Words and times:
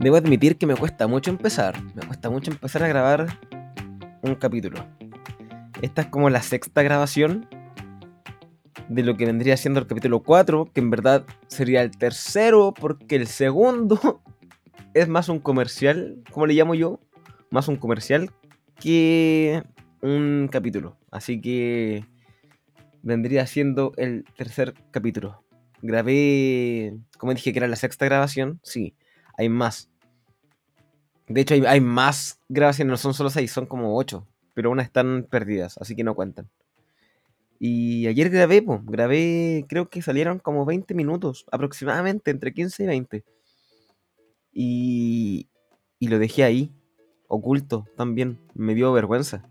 Debo 0.00 0.16
admitir 0.16 0.56
que 0.56 0.66
me 0.66 0.76
cuesta 0.76 1.06
mucho 1.06 1.30
empezar. 1.30 1.78
Me 1.94 2.00
cuesta 2.06 2.30
mucho 2.30 2.50
empezar 2.50 2.82
a 2.82 2.88
grabar 2.88 3.38
un 4.22 4.34
capítulo. 4.34 4.82
Esta 5.82 6.00
es 6.00 6.08
como 6.08 6.30
la 6.30 6.40
sexta 6.40 6.82
grabación 6.82 7.46
de 8.88 9.02
lo 9.02 9.18
que 9.18 9.26
vendría 9.26 9.58
siendo 9.58 9.78
el 9.78 9.86
capítulo 9.86 10.22
4, 10.22 10.70
que 10.72 10.80
en 10.80 10.88
verdad 10.88 11.26
sería 11.48 11.82
el 11.82 11.90
tercero, 11.90 12.72
porque 12.72 13.16
el 13.16 13.26
segundo 13.26 14.22
es 14.94 15.06
más 15.06 15.28
un 15.28 15.38
comercial, 15.38 16.22
como 16.30 16.46
le 16.46 16.54
llamo 16.54 16.74
yo, 16.74 16.98
más 17.50 17.68
un 17.68 17.76
comercial 17.76 18.30
que 18.76 19.62
un 20.00 20.48
capítulo. 20.50 20.96
Así 21.10 21.42
que 21.42 22.06
vendría 23.02 23.46
siendo 23.46 23.92
el 23.98 24.24
tercer 24.38 24.72
capítulo. 24.92 25.44
Grabé, 25.82 26.94
como 27.18 27.34
dije 27.34 27.52
que 27.52 27.58
era 27.58 27.68
la 27.68 27.76
sexta 27.76 28.06
grabación, 28.06 28.60
sí, 28.62 28.94
hay 29.36 29.50
más. 29.50 29.89
De 31.30 31.42
hecho, 31.42 31.54
hay, 31.54 31.80
más 31.80 32.40
grabaciones, 32.48 32.90
no 32.90 32.96
son 32.96 33.14
solo 33.14 33.30
seis, 33.30 33.52
son 33.52 33.64
como 33.64 33.96
ocho, 33.96 34.26
pero 34.52 34.68
unas 34.68 34.86
están 34.86 35.28
perdidas, 35.30 35.78
así 35.78 35.94
que 35.94 36.02
no 36.02 36.16
cuentan. 36.16 36.50
Y 37.60 38.08
ayer 38.08 38.30
grabé, 38.30 38.62
pues, 38.62 38.80
grabé, 38.84 39.64
creo 39.68 39.88
que 39.88 40.02
salieron 40.02 40.40
como 40.40 40.66
20 40.66 40.92
minutos, 40.92 41.46
aproximadamente, 41.52 42.32
entre 42.32 42.52
15 42.52 42.82
y 42.82 42.86
20. 42.86 43.24
Y, 44.52 45.48
y 46.00 46.08
lo 46.08 46.18
dejé 46.18 46.42
ahí, 46.42 46.72
oculto 47.28 47.86
también, 47.96 48.40
me 48.54 48.74
dio 48.74 48.92
vergüenza. 48.92 49.48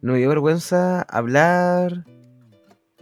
No 0.00 0.14
me 0.14 0.20
dio 0.20 0.30
vergüenza 0.30 1.02
hablar 1.02 2.06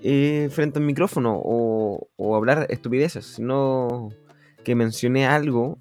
eh, 0.03 0.49
frente 0.51 0.81
al 0.81 0.87
micrófono 0.87 1.41
o, 1.41 2.09
o 2.17 2.35
hablar 2.35 2.67
estupideces, 2.69 3.27
sino 3.27 4.09
que 4.65 4.75
mencioné 4.75 5.29
algo 5.29 5.79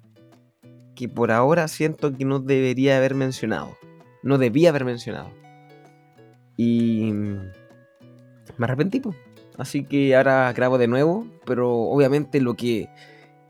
que 0.96 1.08
por 1.08 1.30
ahora 1.30 1.68
siento 1.68 2.16
que 2.16 2.24
no 2.24 2.40
debería 2.40 2.96
haber 2.96 3.14
mencionado. 3.14 3.76
No 4.24 4.38
debía 4.38 4.70
haber 4.70 4.84
mencionado. 4.84 5.30
Y 6.56 7.12
me 7.12 8.64
arrepentí, 8.64 9.00
Así 9.58 9.84
que 9.84 10.16
ahora 10.16 10.52
grabo 10.52 10.78
de 10.78 10.88
nuevo, 10.88 11.26
pero 11.44 11.70
obviamente 11.72 12.40
lo 12.40 12.54
que 12.54 12.88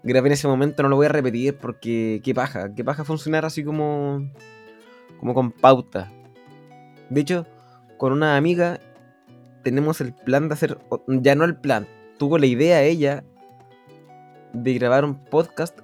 grabé 0.02 0.28
en 0.28 0.34
ese 0.34 0.46
momento 0.46 0.82
no 0.82 0.88
lo 0.88 0.96
voy 0.96 1.06
a 1.06 1.10
repetir 1.10 1.56
porque 1.56 2.20
qué 2.22 2.34
paja, 2.34 2.74
qué 2.74 2.84
paja 2.84 3.04
funcionar 3.04 3.44
así 3.44 3.64
como 3.64 4.30
como 5.18 5.34
con 5.34 5.50
pauta. 5.50 6.12
De 7.10 7.20
hecho, 7.20 7.46
con 7.98 8.12
una 8.12 8.36
amiga 8.36 8.78
tenemos 9.64 10.00
el 10.00 10.12
plan 10.12 10.48
de 10.48 10.54
hacer 10.54 10.78
ya 11.08 11.34
no 11.34 11.44
el 11.44 11.56
plan, 11.56 11.88
tuvo 12.18 12.38
la 12.38 12.46
idea 12.46 12.82
ella 12.82 13.24
de 14.52 14.74
grabar 14.74 15.04
un 15.04 15.24
podcast 15.24 15.80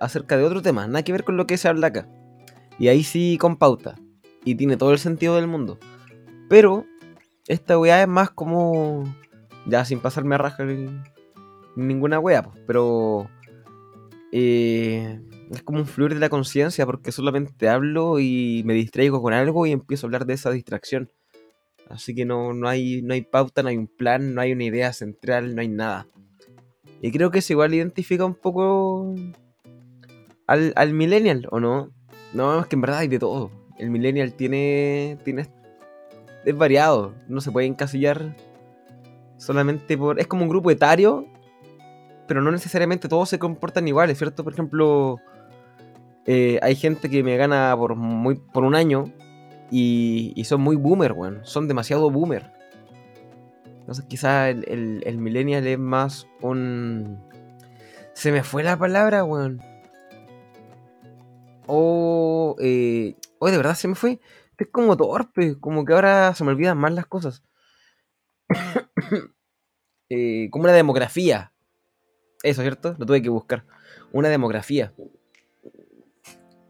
acerca 0.00 0.36
de 0.36 0.44
otro 0.44 0.62
tema, 0.62 0.86
nada 0.86 1.04
que 1.04 1.12
ver 1.12 1.24
con 1.24 1.36
lo 1.36 1.46
que 1.46 1.56
se 1.56 1.68
habla 1.68 1.88
acá. 1.88 2.08
Y 2.78 2.88
ahí 2.88 3.04
sí 3.04 3.36
con 3.38 3.56
pauta. 3.56 3.96
Y 4.44 4.54
tiene 4.54 4.76
todo 4.76 4.92
el 4.92 4.98
sentido 4.98 5.36
del 5.36 5.46
mundo. 5.46 5.78
Pero 6.48 6.86
esta 7.46 7.78
weá 7.78 8.02
es 8.02 8.08
más 8.08 8.30
como. 8.30 9.04
Ya 9.66 9.84
sin 9.84 10.00
pasarme 10.00 10.34
a 10.34 10.38
rajar 10.38 10.66
ninguna 11.76 12.18
weá, 12.18 12.42
pues, 12.42 12.58
pero. 12.66 13.28
Eh, 14.32 15.20
es 15.50 15.62
como 15.62 15.80
un 15.80 15.86
fluir 15.86 16.14
de 16.14 16.20
la 16.20 16.28
conciencia 16.28 16.86
porque 16.86 17.10
solamente 17.10 17.68
hablo 17.68 18.20
y 18.20 18.62
me 18.64 18.74
distraigo 18.74 19.20
con 19.20 19.32
algo 19.32 19.66
y 19.66 19.72
empiezo 19.72 20.06
a 20.06 20.08
hablar 20.08 20.24
de 20.24 20.34
esa 20.34 20.50
distracción. 20.50 21.10
Así 21.88 22.14
que 22.14 22.24
no, 22.24 22.54
no, 22.54 22.68
hay, 22.68 23.02
no 23.02 23.14
hay 23.14 23.22
pauta, 23.22 23.62
no 23.62 23.68
hay 23.68 23.76
un 23.76 23.88
plan, 23.88 24.32
no 24.32 24.40
hay 24.40 24.52
una 24.52 24.64
idea 24.64 24.92
central, 24.92 25.56
no 25.56 25.60
hay 25.60 25.68
nada. 25.68 26.06
Y 27.02 27.10
creo 27.10 27.32
que 27.32 27.40
eso 27.40 27.52
igual 27.52 27.74
identifica 27.74 28.24
un 28.24 28.36
poco 28.36 29.12
al, 30.50 30.72
al 30.74 30.92
millennial, 30.92 31.46
¿o 31.52 31.60
no? 31.60 31.92
No, 32.32 32.60
es 32.60 32.66
que 32.66 32.74
en 32.74 32.80
verdad 32.80 32.98
hay 32.98 33.08
de 33.08 33.20
todo. 33.20 33.52
El 33.78 33.90
millennial 33.90 34.32
tiene, 34.32 35.16
tiene 35.24 35.48
es 36.44 36.56
variado, 36.56 37.14
no 37.28 37.40
se 37.40 37.52
puede 37.52 37.68
encasillar 37.68 38.34
solamente 39.36 39.96
por... 39.96 40.18
Es 40.18 40.26
como 40.26 40.42
un 40.42 40.48
grupo 40.48 40.72
etario, 40.72 41.26
pero 42.26 42.42
no 42.42 42.50
necesariamente 42.50 43.08
todos 43.08 43.28
se 43.28 43.38
comportan 43.38 43.86
iguales, 43.86 44.18
¿cierto? 44.18 44.42
Por 44.42 44.52
ejemplo, 44.52 45.18
eh, 46.26 46.58
hay 46.62 46.74
gente 46.74 47.08
que 47.08 47.22
me 47.22 47.36
gana 47.36 47.72
por, 47.78 47.94
muy, 47.94 48.34
por 48.34 48.64
un 48.64 48.74
año 48.74 49.04
y, 49.70 50.32
y 50.34 50.44
son 50.44 50.62
muy 50.62 50.74
boomer, 50.74 51.12
weón. 51.12 51.40
Son 51.44 51.68
demasiado 51.68 52.10
boomer. 52.10 52.50
Entonces 53.80 54.04
quizás 54.06 54.48
el, 54.48 55.02
el, 55.06 55.18
millennial 55.18 55.64
es 55.66 55.78
más 55.78 56.26
un... 56.42 57.20
Se 58.14 58.32
me 58.32 58.42
fue 58.42 58.64
la 58.64 58.76
palabra, 58.76 59.22
weón. 59.22 59.69
O... 61.70 62.56
Eh... 62.60 63.14
De 63.40 63.56
verdad 63.56 63.74
se 63.74 63.88
me 63.88 63.94
fue 63.94 64.20
es 64.64 64.68
como 64.70 64.96
torpe, 64.96 65.58
como 65.58 65.84
que 65.84 65.92
ahora 65.92 66.34
se 66.34 66.44
me 66.44 66.50
olvidan 66.50 66.78
más 66.78 66.92
las 66.92 67.06
cosas. 67.06 67.42
Eh, 70.12 70.48
como 70.50 70.64
una 70.64 70.72
demografía. 70.72 71.52
Eso, 72.42 72.62
¿cierto? 72.62 72.96
Lo 72.98 73.06
tuve 73.06 73.22
que 73.22 73.28
buscar. 73.28 73.64
Una 74.10 74.28
demografía. 74.28 74.92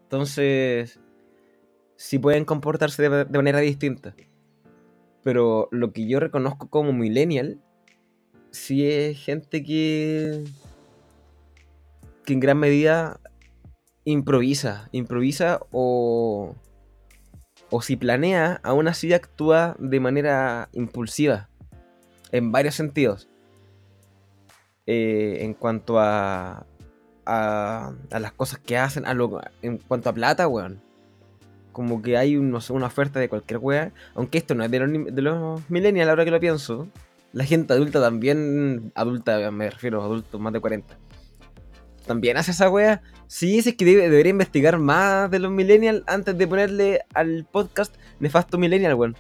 Entonces, 0.03 1.01
sí 1.97 2.19
pueden 2.19 2.45
comportarse 2.45 3.09
de, 3.09 3.25
manera 3.39 3.61
distinta. 3.61 4.15
Pero 5.23 5.71
lo 5.71 5.91
que 5.95 6.07
yo 6.07 6.21
reconozco 6.21 6.69
como 6.69 6.93
millennial, 6.93 7.63
sí 8.51 8.87
es 8.87 9.19
gente 9.19 9.65
que, 9.65 10.45
que 12.27 12.35
en 12.35 12.41
gran 12.41 12.59
medida 12.59 13.21
improvisa. 14.11 14.89
Improvisa 14.93 15.61
o 15.71 16.55
o 17.71 17.81
si 17.83 17.97
planea, 17.97 18.61
aún 18.63 18.89
así 18.89 19.13
actúa 19.13 19.77
de 19.79 20.01
manera 20.01 20.69
impulsiva, 20.73 21.49
en 22.33 22.53
varios 22.53 22.75
sentidos. 22.75 23.29
Eh, 24.87 25.39
en 25.43 25.55
cuanto 25.55 26.01
a, 26.01 26.67
a, 27.25 27.93
las 28.11 28.33
cosas 28.33 28.59
que 28.59 28.77
hacen, 28.77 29.07
a 29.07 29.17
en 29.63 29.79
cuanto 29.79 30.11
a 30.11 30.13
plata, 30.13 30.49
weón. 30.49 30.83
Como 31.71 32.03
que 32.03 32.17
hay 32.17 32.37
una 32.37 32.59
oferta 32.59 33.21
de 33.21 33.29
cualquier 33.29 33.61
weón. 33.61 33.93
Aunque 34.17 34.39
esto 34.39 34.57
no 34.57 34.65
es 34.65 34.71
de 34.71 34.81
los, 34.81 35.15
de 35.15 35.23
los 35.23 35.71
millennials, 35.71 36.11
ahora 36.11 36.25
que 36.25 36.33
lo 36.33 36.41
pienso. 36.41 36.89
La 37.33 37.45
gente 37.45 37.73
adulta 37.73 38.01
también, 38.01 38.91
adulta 38.97 39.53
me 39.53 39.71
refiero, 39.71 40.03
adultos 40.03 40.41
más 40.41 40.53
de 40.53 40.59
40 40.59 40.97
también 42.11 42.37
hace 42.37 42.51
esa 42.51 42.69
wea. 42.69 43.03
Sí, 43.29 43.61
es 43.61 43.73
que 43.77 43.85
debería 43.85 44.31
investigar 44.31 44.81
más 44.81 45.31
de 45.31 45.39
los 45.39 45.53
millennials 45.53 46.03
antes 46.09 46.37
de 46.37 46.49
ponerle 46.49 47.03
al 47.15 47.47
podcast 47.49 47.95
Nefasto 48.19 48.59
Millennial, 48.59 48.95
weón. 48.95 49.17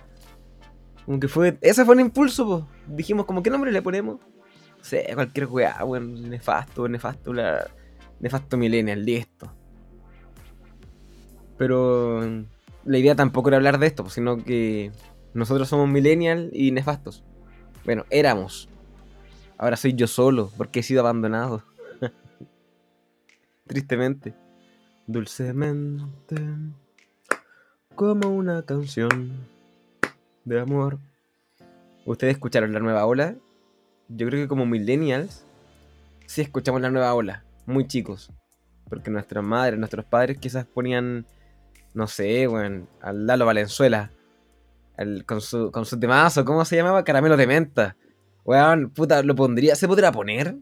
Como 1.06 1.20
que 1.20 1.28
fue. 1.28 1.56
Ese 1.60 1.84
fue 1.84 1.94
un 1.94 2.00
impulso, 2.00 2.48
pues. 2.48 2.64
Dijimos, 2.88 3.26
como, 3.26 3.44
¿qué 3.44 3.50
nombre 3.50 3.70
le 3.70 3.80
ponemos? 3.80 4.18
No 4.18 4.84
sé, 4.84 5.08
cualquier 5.14 5.46
weá, 5.46 5.84
weón. 5.84 6.28
Nefasto, 6.30 6.88
nefasto, 6.88 7.32
la... 7.32 7.64
nefasto 8.18 8.56
Millennial, 8.56 9.04
listo. 9.04 9.54
Pero 11.56 12.20
la 12.84 12.98
idea 12.98 13.14
tampoco 13.14 13.50
era 13.50 13.58
hablar 13.58 13.78
de 13.78 13.86
esto, 13.86 14.10
sino 14.10 14.42
que 14.42 14.90
nosotros 15.32 15.68
somos 15.68 15.88
millennial 15.88 16.50
y 16.52 16.72
nefastos. 16.72 17.22
Bueno, 17.84 18.04
éramos. 18.10 18.68
Ahora 19.58 19.76
soy 19.76 19.94
yo 19.94 20.08
solo, 20.08 20.50
porque 20.56 20.80
he 20.80 20.82
sido 20.82 21.02
abandonado 21.02 21.69
tristemente. 23.70 24.34
Dulcemente, 25.06 26.34
como 27.94 28.28
una 28.28 28.62
canción 28.62 29.46
de 30.44 30.58
amor. 30.58 30.98
¿Ustedes 32.04 32.34
escucharon 32.34 32.72
la 32.72 32.80
nueva 32.80 33.06
ola? 33.06 33.36
Yo 34.08 34.26
creo 34.26 34.42
que 34.42 34.48
como 34.48 34.66
millennials, 34.66 35.46
sí 36.26 36.40
escuchamos 36.40 36.80
la 36.80 36.90
nueva 36.90 37.14
ola, 37.14 37.44
muy 37.64 37.86
chicos. 37.86 38.32
Porque 38.88 39.08
nuestras 39.08 39.44
madres, 39.44 39.78
nuestros 39.78 40.04
padres 40.04 40.38
quizás 40.38 40.66
ponían, 40.66 41.24
no 41.94 42.08
sé, 42.08 42.48
bueno, 42.48 42.88
al 43.00 43.24
Lalo 43.24 43.46
Valenzuela. 43.46 44.10
con 45.26 45.40
su, 45.40 45.70
con 45.70 45.86
su 45.86 45.96
temazo, 46.00 46.44
¿cómo 46.44 46.64
se 46.64 46.74
llamaba? 46.74 47.04
Caramelo 47.04 47.36
de 47.36 47.46
menta. 47.46 47.96
Weón, 48.44 48.90
puta, 48.90 49.22
lo 49.22 49.36
pondría, 49.36 49.76
¿se 49.76 49.86
podría 49.86 50.10
poner? 50.10 50.56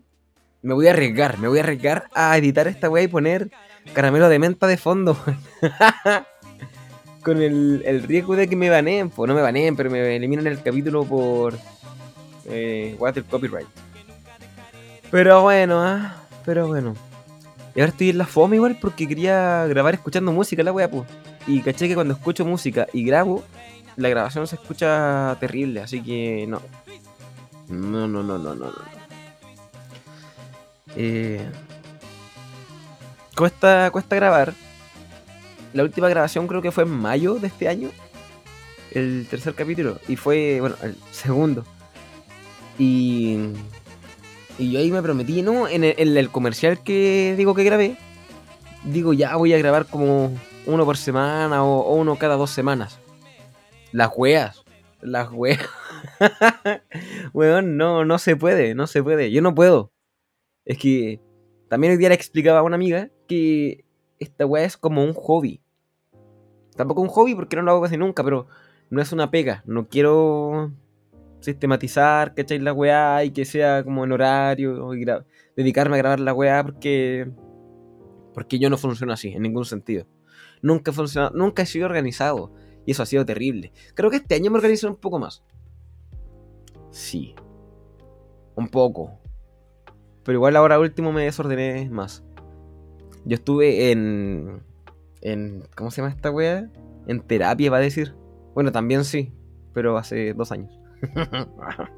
Me 0.62 0.74
voy 0.74 0.88
a 0.88 0.90
arriesgar, 0.90 1.38
me 1.38 1.48
voy 1.48 1.58
a 1.58 1.62
arriesgar 1.62 2.08
a 2.14 2.36
editar 2.36 2.66
esta 2.66 2.90
weá 2.90 3.04
y 3.04 3.08
poner 3.08 3.50
caramelo 3.92 4.28
de 4.28 4.38
menta 4.38 4.66
de 4.66 4.76
fondo. 4.76 5.16
Con 7.22 7.42
el, 7.42 8.02
riesgo 8.06 8.36
de 8.36 8.48
que 8.48 8.56
me 8.56 8.70
baneen, 8.70 9.10
pues 9.10 9.28
no 9.28 9.34
me 9.34 9.42
baneen, 9.42 9.76
pero 9.76 9.90
me 9.90 10.16
eliminan 10.16 10.46
el 10.46 10.62
capítulo 10.62 11.04
por 11.04 11.54
eh, 12.46 12.96
Water 12.98 13.24
Copyright. 13.24 13.68
Pero 15.10 15.42
bueno, 15.42 15.82
ah, 15.82 16.16
pero 16.44 16.66
bueno. 16.66 16.94
Y 17.74 17.80
ahora 17.80 17.92
estoy 17.92 18.10
en 18.10 18.18
la 18.18 18.26
fome 18.26 18.56
igual 18.56 18.78
porque 18.80 19.06
quería 19.06 19.66
grabar 19.66 19.94
escuchando 19.94 20.32
música 20.32 20.62
la 20.62 20.72
weá, 20.72 20.90
pues. 20.90 21.08
Y 21.46 21.62
caché 21.62 21.86
que 21.86 21.94
cuando 21.94 22.14
escucho 22.14 22.44
música 22.44 22.86
y 22.92 23.04
grabo, 23.04 23.44
la 23.96 24.08
grabación 24.08 24.46
se 24.46 24.56
escucha 24.56 25.36
terrible, 25.38 25.80
así 25.80 26.02
que 26.02 26.46
no. 26.48 26.60
No, 27.68 28.08
no, 28.08 28.22
no, 28.22 28.38
no, 28.38 28.54
no, 28.54 28.66
no. 28.66 28.97
Eh, 31.00 31.48
cuesta, 33.36 33.88
cuesta 33.92 34.16
grabar. 34.16 34.52
La 35.72 35.84
última 35.84 36.08
grabación 36.08 36.48
creo 36.48 36.60
que 36.60 36.72
fue 36.72 36.82
en 36.82 36.90
mayo 36.90 37.36
de 37.36 37.46
este 37.46 37.68
año. 37.68 37.90
El 38.90 39.28
tercer 39.30 39.54
capítulo. 39.54 40.00
Y 40.08 40.16
fue, 40.16 40.60
bueno, 40.60 40.76
el 40.82 40.96
segundo. 41.12 41.64
Y. 42.78 43.38
Y 44.58 44.72
yo 44.72 44.80
ahí 44.80 44.90
me 44.90 45.00
prometí, 45.00 45.40
¿no? 45.40 45.68
En 45.68 45.84
el, 45.84 46.30
comercial 46.30 46.82
que 46.82 47.34
digo 47.38 47.54
que 47.54 47.62
grabé. 47.62 47.96
Digo, 48.82 49.12
ya 49.12 49.36
voy 49.36 49.54
a 49.54 49.58
grabar 49.58 49.86
como 49.86 50.36
uno 50.66 50.84
por 50.84 50.96
semana 50.96 51.62
o, 51.62 51.94
uno 51.94 52.16
cada 52.16 52.34
dos 52.34 52.50
semanas. 52.50 52.98
Las 53.92 54.10
weas. 54.16 54.64
Las 55.00 55.30
weas. 55.30 55.64
Weón, 57.32 57.76
no, 57.76 58.04
no 58.04 58.18
se 58.18 58.34
puede, 58.34 58.74
no 58.74 58.88
se 58.88 59.00
puede. 59.00 59.30
Yo 59.30 59.42
no 59.42 59.54
puedo. 59.54 59.92
Es 60.68 60.76
que 60.76 61.18
también 61.68 61.94
hoy 61.94 61.98
día 61.98 62.10
le 62.10 62.14
explicaba 62.14 62.60
a 62.60 62.62
una 62.62 62.76
amiga 62.76 63.10
que 63.26 63.86
esta 64.18 64.44
weá 64.44 64.64
es 64.64 64.76
como 64.76 65.02
un 65.02 65.14
hobby. 65.14 65.62
Tampoco 66.76 67.00
un 67.00 67.08
hobby 67.08 67.34
porque 67.34 67.56
no 67.56 67.62
lo 67.62 67.70
hago 67.72 67.82
casi 67.82 67.96
nunca, 67.96 68.22
pero 68.22 68.46
no 68.90 69.00
es 69.00 69.10
una 69.12 69.30
pega. 69.30 69.62
No 69.66 69.88
quiero 69.88 70.70
sistematizar, 71.40 72.34
¿cachai? 72.34 72.58
La 72.58 72.74
weá 72.74 73.24
y 73.24 73.30
que 73.30 73.46
sea 73.46 73.82
como 73.82 74.04
en 74.04 74.12
horario 74.12 74.90
dedicarme 75.56 75.96
a 75.96 75.98
grabar 75.98 76.20
la 76.20 76.34
weá 76.34 76.62
porque. 76.62 77.30
Porque 78.34 78.58
yo 78.58 78.68
no 78.68 78.76
funciono 78.76 79.14
así, 79.14 79.28
en 79.28 79.42
ningún 79.42 79.64
sentido. 79.64 80.06
Nunca 80.60 80.90
he 80.90 80.94
funcionado, 80.94 81.34
nunca 81.34 81.62
he 81.62 81.66
sido 81.66 81.86
organizado. 81.86 82.52
Y 82.84 82.90
eso 82.90 83.02
ha 83.02 83.06
sido 83.06 83.24
terrible. 83.24 83.72
Creo 83.94 84.10
que 84.10 84.16
este 84.16 84.34
año 84.34 84.50
me 84.50 84.58
organizé 84.58 84.86
un 84.86 84.96
poco 84.96 85.18
más. 85.18 85.42
Sí. 86.90 87.34
Un 88.54 88.68
poco. 88.68 89.18
Pero 90.28 90.36
igual 90.36 90.56
ahora 90.56 90.78
último 90.78 91.10
me 91.10 91.22
desordené 91.22 91.88
más. 91.88 92.22
Yo 93.24 93.36
estuve 93.36 93.90
en. 93.92 94.60
en 95.22 95.62
¿Cómo 95.74 95.90
se 95.90 96.02
llama 96.02 96.12
esta 96.12 96.30
wea? 96.30 96.70
En 97.06 97.22
terapia, 97.22 97.70
va 97.70 97.78
a 97.78 97.80
decir. 97.80 98.14
Bueno, 98.52 98.70
también 98.70 99.06
sí, 99.06 99.32
pero 99.72 99.96
hace 99.96 100.34
dos 100.34 100.52
años. 100.52 100.78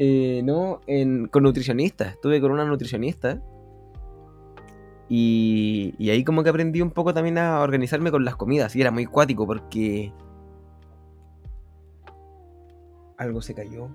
Eh, 0.00 0.42
no, 0.44 0.80
en, 0.86 1.26
con 1.26 1.42
nutricionista. 1.42 2.10
Estuve 2.10 2.40
con 2.40 2.52
una 2.52 2.64
nutricionista. 2.64 3.42
Y, 5.08 5.96
y 5.98 6.10
ahí 6.10 6.22
como 6.22 6.44
que 6.44 6.50
aprendí 6.50 6.80
un 6.82 6.92
poco 6.92 7.12
también 7.12 7.36
a 7.36 7.58
organizarme 7.62 8.12
con 8.12 8.24
las 8.24 8.36
comidas. 8.36 8.76
Y 8.76 8.80
era 8.80 8.92
muy 8.92 9.06
cuático 9.06 9.44
porque... 9.44 10.12
Algo 13.16 13.42
se 13.42 13.54
cayó. 13.54 13.88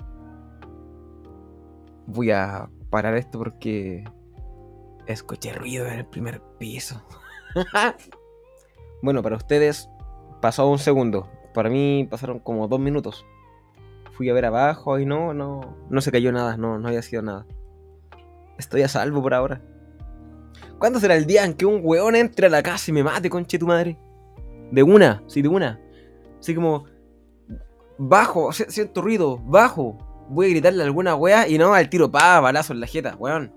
Voy 2.06 2.32
a 2.32 2.68
parar 2.94 3.18
esto 3.18 3.40
porque 3.40 4.04
escuché 5.08 5.52
ruido 5.52 5.88
en 5.88 5.94
el 5.94 6.06
primer 6.06 6.44
piso. 6.60 7.02
bueno, 9.02 9.24
para 9.24 9.36
ustedes 9.36 9.90
pasó 10.44 10.70
un 10.70 10.78
segundo. 10.78 11.28
Para 11.56 11.72
mí 11.72 12.08
pasaron 12.08 12.38
como 12.38 12.68
dos 12.68 12.80
minutos. 12.80 13.26
Fui 14.12 14.30
a 14.30 14.34
ver 14.34 14.46
abajo 14.46 15.00
y 15.00 15.08
no, 15.08 15.34
no, 15.34 15.76
no 15.90 16.02
se 16.02 16.12
cayó 16.12 16.32
nada, 16.32 16.56
no, 16.56 16.78
no 16.78 16.88
había 16.88 17.02
sido 17.02 17.24
nada. 17.24 17.48
Estoy 18.60 18.84
a 18.84 18.88
salvo 18.88 19.24
por 19.24 19.34
ahora. 19.34 19.64
¿Cuándo 20.78 21.00
será 21.00 21.16
el 21.16 21.26
día 21.26 21.46
en 21.46 21.56
que 21.56 21.66
un 21.66 21.82
weón 21.84 22.16
entre 22.16 22.46
a 22.46 22.50
la 22.52 22.62
casa 22.62 22.92
y 22.92 22.94
me 22.94 23.04
mate, 23.04 23.28
conche 23.28 23.58
tu 23.58 23.66
madre? 23.66 23.98
De 24.70 24.84
una, 24.84 25.24
sí, 25.26 25.42
de 25.42 25.48
una. 25.48 25.82
Así 26.40 26.54
como, 26.54 26.86
bajo, 27.98 28.54
siento 28.54 29.02
ruido, 29.02 29.40
bajo. 29.40 29.98
Voy 30.34 30.48
a 30.48 30.50
gritarle 30.50 30.82
a 30.82 30.86
alguna 30.86 31.16
wea 31.16 31.48
y 31.48 31.58
no 31.58 31.74
al 31.74 31.90
tiro 31.90 32.12
pa, 32.12 32.40
balazo 32.40 32.74
en 32.74 32.80
la 32.80 32.88
jeta, 32.88 33.16
weón. 33.18 33.54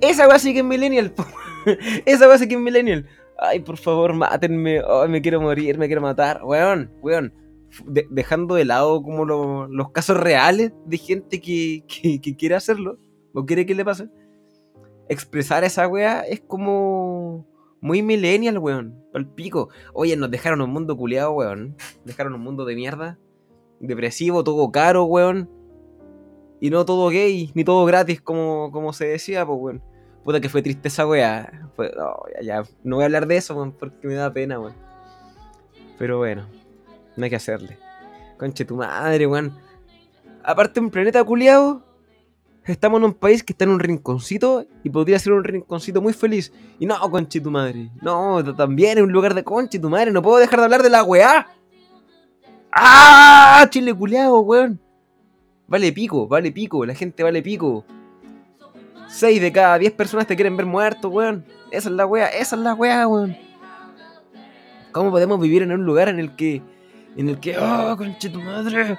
Esa 0.00 0.26
wea 0.26 0.38
sí 0.38 0.52
que 0.52 0.60
es 0.60 0.64
millennial, 0.64 1.14
Esa 2.04 2.28
wea 2.28 2.38
sí 2.38 2.48
que 2.48 2.54
es 2.54 2.60
millennial. 2.60 3.06
Ay, 3.38 3.60
por 3.60 3.76
favor, 3.76 4.12
mátenme. 4.12 4.82
Ay, 4.86 5.08
me 5.08 5.22
quiero 5.22 5.40
morir, 5.40 5.78
me 5.78 5.86
quiero 5.86 6.02
matar. 6.02 6.42
Weón, 6.42 6.90
weón. 7.02 7.32
dejando 8.10 8.56
de 8.56 8.64
lado 8.64 9.00
como 9.02 9.24
los 9.24 9.90
casos 9.92 10.16
reales 10.16 10.72
de 10.86 10.98
gente 10.98 11.40
que, 11.40 11.84
que, 11.86 12.36
quiere 12.36 12.56
hacerlo 12.56 12.98
o 13.32 13.46
quiere 13.46 13.64
que 13.64 13.74
le 13.74 13.84
pase. 13.84 14.08
Expresar 15.08 15.64
esa 15.64 15.86
wea 15.86 16.22
es 16.22 16.40
como 16.40 17.46
muy 17.80 18.02
millennial, 18.02 18.58
weón. 18.58 19.04
Al 19.14 19.26
pico. 19.26 19.68
Oye, 19.94 20.16
nos 20.16 20.30
dejaron 20.30 20.60
un 20.62 20.70
mundo 20.70 20.96
culiado, 20.96 21.32
weón. 21.32 21.76
Dejaron 22.04 22.34
un 22.34 22.40
mundo 22.40 22.64
de 22.64 22.74
mierda. 22.74 23.18
Depresivo, 23.78 24.42
todo 24.42 24.70
caro, 24.72 25.04
weón. 25.04 25.59
Y 26.60 26.70
no 26.70 26.84
todo 26.84 27.08
gay, 27.08 27.50
ni 27.54 27.64
todo 27.64 27.84
gratis, 27.86 28.20
como, 28.20 28.70
como 28.70 28.92
se 28.92 29.06
decía, 29.06 29.46
pues, 29.46 29.58
weón. 29.60 29.82
Puta 30.24 30.40
que 30.40 30.50
fue 30.50 30.60
triste 30.60 30.88
esa 30.88 31.06
weá. 31.06 31.50
ya, 32.42 32.62
No 32.84 32.96
voy 32.96 33.02
a 33.02 33.06
hablar 33.06 33.26
de 33.26 33.38
eso, 33.38 33.74
porque 33.78 34.06
me 34.06 34.14
da 34.14 34.32
pena, 34.32 34.60
weón. 34.60 34.74
Pero 35.98 36.18
bueno, 36.18 36.46
no 37.16 37.24
hay 37.24 37.30
que 37.30 37.36
hacerle. 37.36 37.78
Conche 38.38 38.64
tu 38.64 38.76
madre, 38.76 39.26
weón. 39.26 39.56
Aparte, 40.42 40.80
un 40.80 40.90
planeta 40.90 41.22
culiado, 41.24 41.82
estamos 42.64 42.98
en 43.00 43.04
un 43.04 43.14
país 43.14 43.42
que 43.42 43.52
está 43.52 43.64
en 43.64 43.70
un 43.70 43.80
rinconcito 43.80 44.66
y 44.82 44.90
podría 44.90 45.18
ser 45.18 45.32
un 45.32 45.44
rinconcito 45.44 46.02
muy 46.02 46.12
feliz. 46.12 46.52
Y 46.78 46.86
no, 46.86 46.98
conche 47.10 47.40
tu 47.40 47.50
madre. 47.50 47.90
No, 48.02 48.42
también 48.54 48.98
es 48.98 49.04
un 49.04 49.12
lugar 49.12 49.34
de 49.34 49.44
conche 49.44 49.78
tu 49.78 49.88
madre. 49.88 50.10
No 50.10 50.22
puedo 50.22 50.38
dejar 50.38 50.58
de 50.60 50.64
hablar 50.64 50.82
de 50.82 50.90
la 50.90 51.02
weá. 51.02 51.46
¡Ah! 52.72 53.66
Chile 53.70 53.94
culiado, 53.94 54.40
weón. 54.40 54.80
Vale 55.70 55.92
pico, 55.92 56.26
vale 56.26 56.50
pico, 56.50 56.84
la 56.84 56.96
gente 56.96 57.22
vale 57.22 57.42
pico. 57.42 57.84
6 59.08 59.40
de 59.40 59.52
cada 59.52 59.78
10 59.78 59.92
personas 59.92 60.26
te 60.26 60.34
quieren 60.34 60.56
ver 60.56 60.66
muerto, 60.66 61.08
weón. 61.08 61.44
Esa 61.70 61.88
es 61.88 61.94
la 61.94 62.06
weá, 62.06 62.26
esa 62.26 62.56
es 62.56 62.62
la 62.62 62.74
weá, 62.74 63.06
weón. 63.06 63.36
¿Cómo 64.90 65.12
podemos 65.12 65.40
vivir 65.40 65.62
en 65.62 65.70
un 65.70 65.84
lugar 65.84 66.08
en 66.08 66.18
el 66.18 66.34
que. 66.34 66.60
En 67.16 67.28
el 67.28 67.38
que. 67.38 67.56
¡Oh, 67.56 67.96
conche 67.96 68.28
tu 68.30 68.40
madre! 68.40 68.98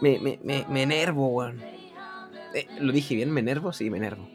Me, 0.00 0.20
me, 0.20 0.38
me, 0.44 0.64
me 0.68 0.82
enervo, 0.82 1.26
weón. 1.26 1.60
Eh, 2.54 2.68
¿Lo 2.78 2.92
dije 2.92 3.16
bien? 3.16 3.32
¿Me 3.32 3.40
enervo? 3.40 3.72
Sí, 3.72 3.90
me 3.90 3.98
enervo. 3.98 4.28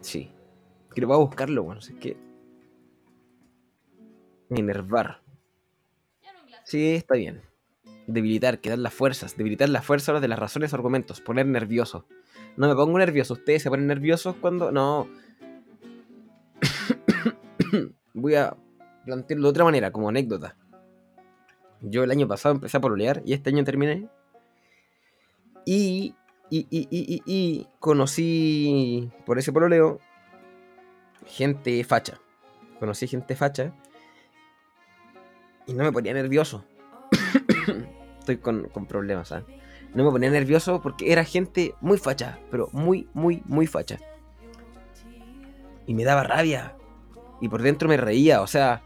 Sí. 0.00 0.30
Quiero 0.88 1.12
a 1.12 1.18
buscarlo, 1.18 1.62
weón. 1.62 1.78
es 1.78 1.92
que. 2.00 2.16
Enervar. 4.48 5.20
Sí, 6.64 6.94
está 6.94 7.16
bien. 7.16 7.42
Debilitar, 8.08 8.60
quedar 8.60 8.78
las 8.78 8.94
fuerzas. 8.94 9.36
Debilitar 9.36 9.68
las 9.68 9.84
fuerzas 9.84 10.20
de 10.22 10.28
las 10.28 10.38
razones 10.38 10.72
o 10.72 10.76
argumentos. 10.76 11.20
Poner 11.20 11.44
nervioso. 11.44 12.06
No 12.56 12.66
me 12.66 12.74
pongo 12.74 12.98
nervioso. 12.98 13.34
Ustedes 13.34 13.62
se 13.62 13.68
ponen 13.68 13.86
nerviosos 13.86 14.34
cuando. 14.36 14.72
No. 14.72 15.06
Voy 18.14 18.34
a 18.34 18.56
plantearlo 19.04 19.48
de 19.48 19.50
otra 19.50 19.64
manera, 19.64 19.92
como 19.92 20.08
anécdota. 20.08 20.56
Yo 21.82 22.02
el 22.02 22.10
año 22.10 22.26
pasado 22.26 22.54
empecé 22.54 22.78
a 22.78 22.80
pololear 22.80 23.20
y 23.26 23.34
este 23.34 23.50
año 23.50 23.62
terminé. 23.62 24.08
Y, 25.66 26.14
y, 26.48 26.66
y, 26.70 26.88
y, 26.90 27.22
y 27.26 27.68
conocí 27.78 29.12
por 29.26 29.38
ese 29.38 29.52
pololeo 29.52 30.00
gente 31.26 31.84
facha. 31.84 32.18
Conocí 32.80 33.06
gente 33.06 33.36
facha 33.36 33.74
y 35.66 35.74
no 35.74 35.84
me 35.84 35.92
ponía 35.92 36.14
nervioso. 36.14 36.64
Estoy 38.20 38.36
con, 38.38 38.68
problemas, 38.86 39.28
¿sabes? 39.28 39.44
no 39.94 40.04
me 40.04 40.10
ponía 40.10 40.30
nervioso 40.30 40.80
porque 40.82 41.12
era 41.12 41.24
gente 41.24 41.74
muy 41.80 41.98
facha, 41.98 42.38
pero 42.50 42.68
muy, 42.72 43.08
muy, 43.14 43.42
muy 43.46 43.66
facha. 43.66 43.98
Y 45.86 45.94
me 45.94 46.04
daba 46.04 46.22
rabia. 46.22 46.74
Y 47.40 47.48
por 47.48 47.62
dentro 47.62 47.88
me 47.88 47.96
reía, 47.96 48.42
o 48.42 48.46
sea, 48.46 48.82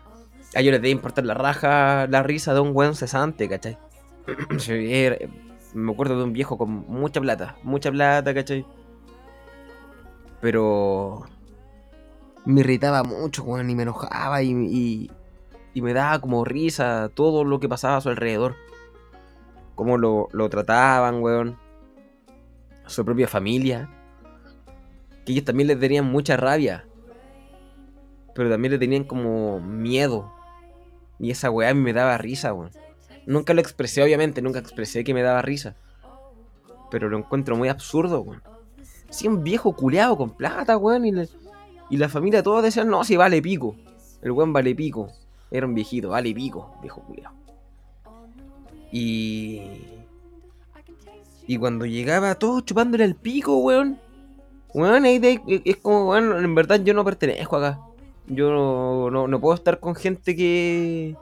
a 0.55 0.61
ellos 0.61 0.73
les 0.73 0.83
debe 0.83 0.91
importar 0.91 1.25
la 1.25 1.35
raja, 1.35 2.07
la 2.07 2.23
risa 2.23 2.55
de 2.55 2.61
un 2.61 2.73
buen 2.73 2.95
cesante, 2.95 3.49
¿cachai? 3.49 3.79
me 5.75 5.93
acuerdo 5.93 6.19
de 6.19 6.25
un 6.25 6.33
viejo 6.33 6.59
con 6.59 6.71
mucha 6.87 7.21
plata, 7.21 7.57
mucha 7.62 7.91
plata, 7.91 8.33
¿cachai? 8.35 8.65
Pero 10.41 11.25
me 12.45 12.61
irritaba 12.61 13.03
mucho, 13.03 13.43
weón, 13.43 13.71
y 13.71 13.75
me 13.75 13.83
enojaba 13.85 14.43
y, 14.43 14.51
y, 14.51 15.11
y, 15.75 15.83
me 15.83 15.95
daba 15.95 16.21
como 16.21 16.45
risa 16.45 17.11
todo 17.15 17.45
lo 17.45 17.59
que 17.59 17.69
pasaba 17.69 17.97
a 17.97 18.01
su 18.01 18.11
alrededor 18.11 18.57
cómo 19.75 19.99
lo, 19.99 20.49
trataban, 20.49 21.23
weón. 21.23 21.59
A 22.85 22.88
su 22.88 23.05
propia 23.05 23.29
familia. 23.29 23.88
Que 25.25 25.33
ellos 25.33 25.45
también 25.45 25.69
les 25.69 25.79
tenían 25.79 26.05
mucha 26.05 26.37
rabia. 26.37 26.87
Pero 28.35 28.50
también 28.50 28.73
le 28.73 28.79
tenían 28.79 29.05
como 29.05 29.61
miedo. 29.61 30.33
Y 31.19 31.31
esa 31.31 31.50
weá 31.50 31.71
a 31.71 31.75
mí 31.75 31.81
me 31.81 31.93
daba 31.93 32.19
risa, 32.19 32.52
weón. 32.52 32.71
Nunca 33.26 33.55
lo 33.55 33.61
expresé, 33.61 34.02
obviamente, 34.02 34.43
nunca 34.43 34.59
expresé 34.59 35.05
que 35.05 35.14
me 35.14 35.23
daba 35.23 35.43
risa. 35.43 35.76
Pero 36.91 37.09
lo 37.09 37.19
encuentro 37.19 37.57
muy 37.57 37.69
absurdo, 37.69 38.21
weón. 38.21 38.43
Si 39.11 39.29
un 39.29 39.45
viejo 39.45 39.75
culeado 39.75 40.17
con 40.17 40.31
plata, 40.31 40.76
weón. 40.76 41.07
Y, 41.07 41.97
la 41.97 42.09
familia 42.09 42.43
todos 42.43 42.62
decían, 42.62 42.88
no, 42.88 43.05
si 43.05 43.17
vale 43.17 43.43
pico. 43.43 43.76
El 44.23 44.33
weón 44.33 44.52
vale 44.52 44.75
pico. 44.75 45.09
Era 45.50 45.67
un 45.67 45.75
viejito, 45.75 46.09
vale 46.09 46.35
pico, 46.35 46.75
viejo 46.81 47.02
culeado. 47.02 47.42
Y. 48.93 49.63
Y 51.47 51.57
cuando 51.57 51.85
llegaba 51.87 52.35
todo 52.37 52.61
chupándole 52.61 53.05
el 53.05 53.17
pico, 53.17 53.57
weón. 53.57 53.99
Weón, 54.75 55.05
ahí 55.05 55.19
de- 55.19 55.41
es 55.65 55.77
como, 55.79 56.11
weón, 56.11 56.45
en 56.45 56.55
verdad 56.55 56.81
yo 56.83 56.95
no 56.95 57.05
pertenezco 57.05 57.57
acá. 57.57 57.81
Yo 58.29 58.51
no, 58.51 59.11
no, 59.11 59.27
no 59.27 59.41
puedo 59.41 59.55
estar 59.55 59.81
con 59.81 59.95
gente 59.95 60.37
que. 60.37 61.17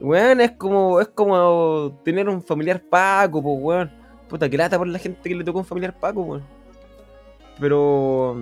Weón, 0.00 0.40
es 0.40 0.52
como, 0.52 1.00
es 1.00 1.08
como 1.08 1.98
tener 2.04 2.28
un 2.28 2.42
familiar 2.42 2.82
Paco, 2.82 3.42
pues, 3.42 3.56
weón. 3.60 3.90
Puta, 4.28 4.48
que 4.50 4.56
lata 4.58 4.78
por 4.78 4.88
la 4.88 4.98
gente 4.98 5.28
que 5.28 5.34
le 5.34 5.44
tocó 5.44 5.60
un 5.60 5.64
familiar 5.64 5.98
Paco, 5.98 6.22
weón. 6.22 6.42
Pero. 7.58 8.36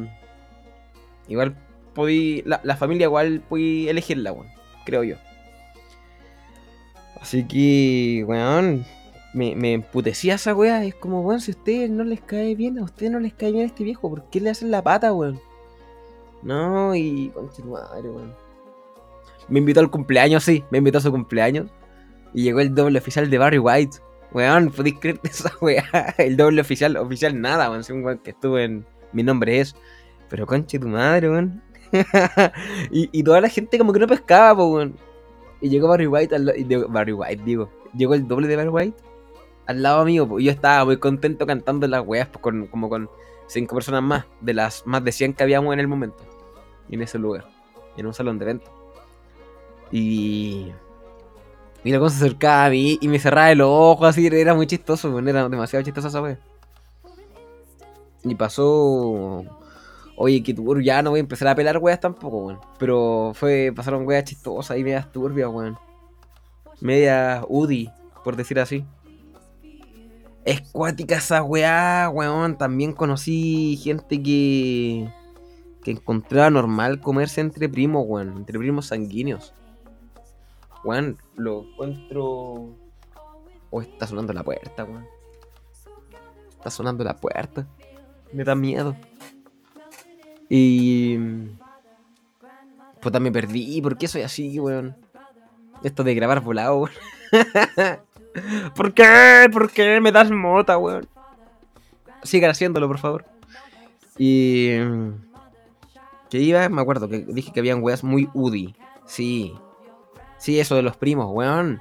Igual 1.28 1.54
podí. 1.94 2.42
La, 2.46 2.60
la 2.64 2.76
familia 2.76 3.04
igual 3.04 3.42
podí 3.48 3.88
elegirla, 3.88 4.32
weón. 4.32 4.48
Creo 4.84 5.04
yo. 5.04 5.16
Así 7.20 7.46
que, 7.46 8.24
weón. 8.26 8.84
Me, 9.32 9.54
me 9.54 9.74
emputecía 9.74 10.34
esa 10.34 10.54
weá. 10.54 10.84
Es 10.84 10.94
como, 10.94 11.20
weón, 11.22 11.40
si 11.40 11.52
a 11.52 11.54
ustedes 11.54 11.90
no 11.90 12.02
les 12.02 12.20
cae 12.20 12.54
bien, 12.54 12.78
a 12.78 12.82
ustedes 12.82 13.12
no 13.12 13.20
les 13.20 13.32
cae 13.34 13.52
bien 13.52 13.66
este 13.66 13.84
viejo, 13.84 14.10
¿por 14.10 14.24
qué 14.30 14.40
le 14.40 14.50
hacen 14.50 14.70
la 14.70 14.82
pata, 14.82 15.12
weón? 15.12 15.40
No, 16.42 16.94
y. 16.94 17.32
Madre, 17.64 18.08
weón. 18.08 18.34
Me 19.48 19.58
invitó 19.58 19.80
al 19.80 19.90
cumpleaños, 19.90 20.44
sí. 20.44 20.64
Me 20.70 20.78
invitó 20.78 20.98
a 20.98 21.02
su 21.02 21.10
cumpleaños. 21.10 21.68
Y 22.32 22.44
llegó 22.44 22.60
el 22.60 22.74
doble 22.74 22.98
oficial 22.98 23.28
de 23.28 23.38
Barry 23.38 23.58
White. 23.58 23.98
Weón, 24.32 24.70
podéis 24.70 24.98
creerte 24.98 25.28
esa 25.30 25.52
weá. 25.60 25.84
El 26.18 26.36
doble 26.36 26.60
oficial, 26.60 26.96
oficial 26.96 27.40
nada, 27.40 27.68
weón. 27.68 27.80
Es 27.80 27.90
un 27.90 28.04
weón 28.04 28.18
que 28.18 28.30
estuvo 28.30 28.58
en. 28.58 28.86
Mi 29.12 29.22
nombre 29.22 29.60
es. 29.60 29.74
Pero 30.28 30.46
conche 30.46 30.78
tu 30.78 30.88
madre, 30.88 31.28
weón. 31.30 31.62
y, 32.90 33.08
y 33.12 33.22
toda 33.22 33.40
la 33.40 33.48
gente 33.48 33.78
como 33.78 33.92
que 33.92 33.98
no 33.98 34.06
pescaba, 34.06 34.64
weón. 34.64 34.96
Y 35.60 35.68
llegó 35.68 35.88
Barry 35.88 36.06
White 36.06 36.34
al 36.34 36.52
y 36.56 36.64
Barry 36.64 37.12
White, 37.12 37.42
digo. 37.44 37.70
Llegó 37.94 38.14
el 38.14 38.26
doble 38.26 38.48
de 38.48 38.56
Barry 38.56 38.68
White 38.68 39.10
al 39.70 39.82
lado 39.82 40.04
mío, 40.04 40.28
y 40.38 40.44
yo 40.44 40.50
estaba 40.50 40.84
muy 40.84 40.96
contento 40.96 41.46
cantando 41.46 41.86
las 41.86 42.04
weas, 42.04 42.26
pues, 42.26 42.42
con, 42.42 42.66
como 42.66 42.88
con 42.88 43.08
cinco 43.46 43.76
personas 43.76 44.02
más, 44.02 44.24
de 44.40 44.52
las 44.52 44.84
más 44.84 45.04
de 45.04 45.12
100 45.12 45.34
que 45.34 45.44
habíamos 45.44 45.72
en 45.72 45.78
el 45.78 45.86
momento. 45.86 46.24
En 46.88 47.02
ese 47.02 47.18
lugar. 47.18 47.46
En 47.96 48.06
un 48.06 48.14
salón 48.14 48.38
de 48.38 48.46
eventos. 48.46 48.70
Y. 49.92 50.72
Y 51.84 51.92
la 51.92 51.98
cosa 51.98 52.18
se 52.18 52.24
acercaba 52.24 52.66
a 52.66 52.70
mí 52.70 52.98
y 53.00 53.08
me 53.08 53.18
cerraba 53.18 53.52
el 53.52 53.60
ojo 53.60 54.04
así, 54.04 54.26
era 54.26 54.54
muy 54.54 54.66
chistoso, 54.66 55.16
era 55.18 55.48
demasiado 55.48 55.84
chistosa 55.84 56.08
esa 56.08 56.20
wea. 56.20 56.38
Y 58.24 58.34
pasó. 58.34 59.44
Oye, 60.22 60.42
que 60.42 60.52
turbio, 60.52 60.82
ya 60.84 61.00
no 61.00 61.08
voy 61.08 61.20
a 61.20 61.20
empezar 61.20 61.48
a 61.48 61.54
pelar 61.54 61.78
weas 61.78 61.98
tampoco, 61.98 62.44
weón. 62.44 62.60
Pero 62.78 63.32
fue, 63.34 63.72
pasaron 63.74 64.06
weas 64.06 64.24
chistosas 64.24 64.76
y 64.76 64.84
medias 64.84 65.10
turbias, 65.10 65.48
weón. 65.48 65.78
Medias 66.82 67.42
UDI, 67.48 67.90
por 68.22 68.36
decir 68.36 68.60
así. 68.60 68.84
Es 70.44 70.60
cuática 70.72 71.16
esa 71.16 71.42
weá, 71.42 72.10
weón. 72.12 72.58
También 72.58 72.92
conocí 72.92 73.80
gente 73.82 74.22
que. 74.22 75.10
que 75.82 75.92
encontraba 75.92 76.50
normal 76.50 77.00
comerse 77.00 77.40
entre 77.40 77.70
primos, 77.70 78.04
weón. 78.06 78.36
Entre 78.36 78.58
primos 78.58 78.88
sanguíneos. 78.88 79.54
Weón, 80.84 81.16
lo 81.36 81.62
encuentro. 81.62 82.76
Oh, 83.70 83.80
está 83.80 84.06
sonando 84.06 84.34
la 84.34 84.44
puerta, 84.44 84.84
weón. 84.84 85.06
Está 86.50 86.68
sonando 86.68 87.04
la 87.04 87.16
puerta. 87.16 87.66
Me 88.34 88.44
da 88.44 88.54
miedo. 88.54 88.94
Y. 90.50 91.16
Puta, 93.00 93.20
me 93.20 93.32
perdí. 93.32 93.80
¿Por 93.80 93.96
qué 93.96 94.08
soy 94.08 94.22
así, 94.22 94.58
weón? 94.58 94.96
Esto 95.82 96.04
de 96.04 96.14
grabar 96.14 96.40
volado, 96.40 96.76
weón. 96.76 96.92
¿Por 98.74 98.92
qué? 98.92 99.48
¿Por 99.50 99.70
qué 99.70 100.00
me 100.00 100.12
das 100.12 100.30
mota, 100.30 100.76
weón? 100.76 101.08
Sigan 102.24 102.50
haciéndolo, 102.50 102.88
por 102.88 102.98
favor. 102.98 103.24
Y. 104.18 104.70
Que 106.28 106.38
iba, 106.38 106.68
me 106.68 106.82
acuerdo 106.82 107.08
que 107.08 107.20
dije 107.20 107.52
que 107.52 107.60
habían 107.60 107.82
weas 107.82 108.04
muy 108.04 108.28
UDI. 108.34 108.74
Sí. 109.06 109.54
Sí, 110.36 110.58
eso 110.58 110.74
de 110.74 110.82
los 110.82 110.96
primos, 110.96 111.28
weón. 111.30 111.80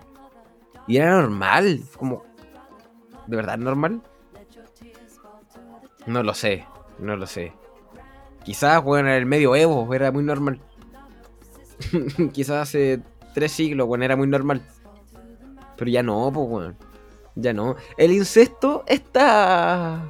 Y 0.87 0.97
era 0.97 1.21
normal. 1.21 1.81
Como. 1.97 2.23
¿De 3.25 3.35
verdad 3.35 3.57
normal? 3.57 4.01
No 6.05 6.21
lo 6.21 6.33
sé. 6.35 6.65
No 6.99 7.15
lo 7.15 7.25
sé. 7.25 7.53
Quizás, 8.49 8.83
weón, 8.83 9.05
en 9.07 9.13
el 9.13 9.27
medio 9.27 9.55
Evo 9.55 9.93
era 9.93 10.11
muy 10.11 10.23
normal. 10.23 10.59
Quizás 12.33 12.67
hace 12.67 12.99
tres 13.35 13.51
siglos, 13.51 13.87
weón, 13.87 14.01
era 14.01 14.15
muy 14.15 14.27
normal. 14.27 14.63
Pero 15.77 15.91
ya 15.91 16.01
no, 16.01 16.31
pues, 16.33 16.47
weón. 16.49 16.77
Ya 17.35 17.53
no. 17.53 17.75
El 17.95 18.11
incesto 18.11 18.83
está. 18.87 20.03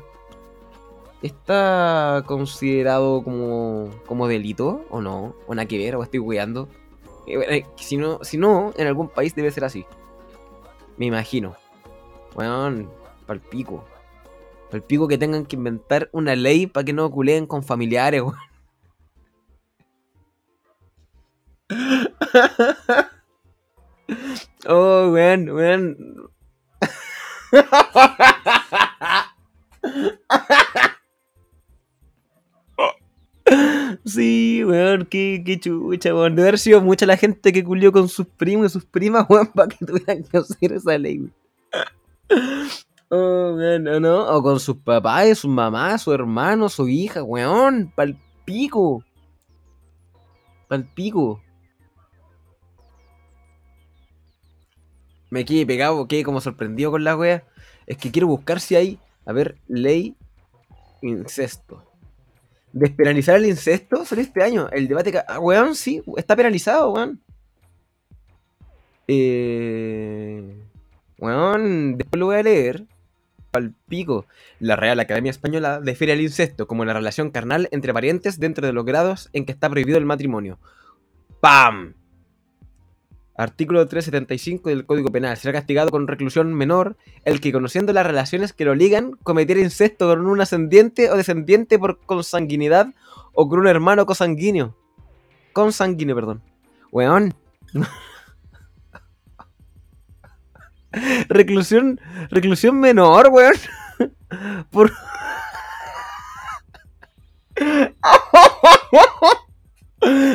¿Está 1.21 2.23
considerado 2.27 3.25
como, 3.25 3.89
como 4.05 4.25
delito 4.29 4.85
o 4.89 5.01
no? 5.01 5.35
¿O 5.45 5.53
nada 5.53 5.67
que 5.67 5.77
ver? 5.77 5.97
¿O 5.97 6.03
estoy 6.03 6.21
weando? 6.21 6.69
Eh, 7.27 7.35
bueno, 7.35 7.51
eh, 7.51 7.65
Si 7.75 7.97
no, 7.97 8.23
si 8.23 8.37
no, 8.37 8.71
en 8.77 8.87
algún 8.87 9.09
país 9.09 9.35
debe 9.35 9.51
ser 9.51 9.65
así. 9.65 9.85
Me 10.95 11.07
imagino. 11.07 11.57
Weón, 12.35 12.89
palpico. 13.27 13.83
Palpico 14.69 15.07
que 15.07 15.17
tengan 15.17 15.45
que 15.45 15.55
inventar 15.55 16.09
una 16.11 16.35
ley 16.35 16.67
para 16.67 16.83
que 16.83 16.93
no 16.93 17.09
culeen 17.09 17.47
con 17.47 17.63
familiares, 17.63 18.21
weón. 18.21 18.37
Oh, 24.65 25.11
weón, 25.11 25.49
weón. 25.49 26.29
Sí, 34.05 34.63
weón, 34.63 35.05
qué, 35.05 35.41
qué 35.45 35.59
chucha, 35.59 36.13
weón. 36.13 36.35
Debe 36.35 36.49
haber 36.49 36.59
sido 36.59 36.81
mucha 36.81 37.05
la 37.05 37.17
gente 37.17 37.51
que 37.51 37.63
culió 37.63 37.91
con 37.91 38.07
sus 38.09 38.27
primos 38.27 38.67
y 38.67 38.69
sus 38.69 38.85
primas, 38.85 39.25
weón, 39.29 39.47
para 39.47 39.69
que 39.69 39.85
tuvieran 39.85 40.23
que 40.23 40.37
hacer 40.37 40.73
esa 40.73 40.97
ley, 40.97 41.19
weón. 41.19 41.33
Oh, 43.11 43.53
weón, 43.55 43.87
¿o 43.87 43.99
no? 43.99 44.27
O 44.37 44.43
con 44.43 44.59
sus 44.59 44.77
papás, 44.77 45.39
sus 45.39 45.49
mamás, 45.49 46.03
su 46.03 46.13
hermano, 46.13 46.69
su 46.69 46.87
hija, 46.87 47.23
weón. 47.23 47.91
Pal 47.95 48.17
pico. 48.45 49.03
Pal 50.67 50.85
pico. 50.93 51.41
Me 55.31 55.45
quedé 55.45 55.65
pegado, 55.65 56.07
quedé 56.07 56.23
como 56.23 56.41
sorprendido 56.41 56.91
con 56.91 57.03
la 57.03 57.15
wea. 57.15 57.43
Es 57.87 57.97
que 57.97 58.11
quiero 58.11 58.27
buscar 58.27 58.59
si 58.59 58.75
hay, 58.75 58.99
a 59.25 59.33
ver, 59.33 59.57
ley 59.67 60.15
incesto. 61.01 61.83
Despenalizar 62.73 63.35
el 63.37 63.47
incesto 63.47 64.05
salió 64.05 64.23
este 64.23 64.43
año. 64.43 64.69
El 64.71 64.87
debate, 64.87 65.11
ca- 65.11 65.25
ah, 65.27 65.39
weón, 65.39 65.75
sí, 65.75 66.01
está 66.17 66.35
penalizado, 66.35 66.91
weón. 66.93 67.21
Eh, 69.07 70.63
weón, 71.17 71.97
después 71.97 72.19
lo 72.19 72.27
voy 72.27 72.35
a 72.35 72.43
leer. 72.43 72.85
Palpico. 73.51 74.25
La 74.59 74.75
Real 74.75 74.99
Academia 74.99 75.29
Española 75.29 75.79
define 75.79 76.13
el 76.13 76.21
incesto 76.21 76.67
como 76.67 76.81
una 76.81 76.93
relación 76.93 77.31
carnal 77.31 77.67
entre 77.71 77.93
parientes 77.93 78.39
dentro 78.39 78.65
de 78.65 78.73
los 78.73 78.85
grados 78.85 79.29
en 79.33 79.45
que 79.45 79.51
está 79.51 79.69
prohibido 79.69 79.97
el 79.97 80.05
matrimonio. 80.05 80.59
¡Pam! 81.39 81.93
Artículo 83.39 83.87
375 83.87 84.67
del 84.67 84.85
Código 84.85 85.09
Penal. 85.13 85.37
Será 85.37 85.53
castigado 85.53 85.91
con 85.91 86.07
reclusión 86.07 86.53
menor 86.53 86.97
el 87.23 87.39
que, 87.39 87.53
conociendo 87.53 87.93
las 87.93 88.05
relaciones 88.05 88.51
que 88.51 88.65
lo 88.65 88.75
ligan, 88.75 89.11
cometiera 89.23 89.61
incesto 89.61 90.09
con 90.09 90.25
un 90.25 90.41
ascendiente 90.41 91.09
o 91.09 91.15
descendiente 91.15 91.79
por 91.79 92.01
consanguinidad 92.01 92.93
o 93.33 93.47
con 93.47 93.59
un 93.59 93.67
hermano 93.67 94.05
consanguíneo. 94.05 94.75
Consanguíneo, 95.53 96.15
perdón. 96.15 96.41
Weón. 96.91 97.33
reclusión. 101.29 101.99
Reclusión 102.29 102.79
menor, 102.79 103.29
weón. 103.31 103.55
por. 104.71 104.91